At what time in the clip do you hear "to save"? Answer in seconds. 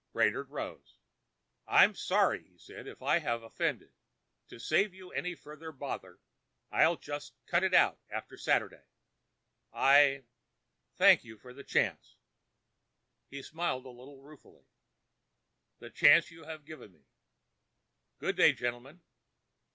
4.47-4.95